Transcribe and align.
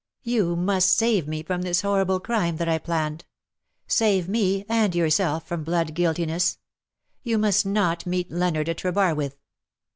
You 0.23 0.55
must 0.55 0.95
save 0.97 1.27
me 1.27 1.43
from 1.43 1.61
this 1.61 1.81
horrible 1.83 2.19
crime 2.19 2.57
that 2.57 2.67
I 2.67 2.79
planned— 2.79 3.23
save 3.87 4.27
me 4.27 4.65
and 4.67 4.95
yourself 4.95 5.47
from 5.47 5.63
blood 5.63 5.93
guilti 5.93 6.25
ness. 6.25 6.57
You 7.21 7.37
must 7.37 7.67
not 7.67 8.07
meet 8.07 8.31
Leonard 8.31 8.67
at 8.67 8.77
Trebarwith.' 8.77 9.37